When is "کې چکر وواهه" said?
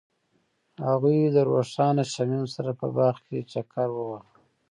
3.27-4.29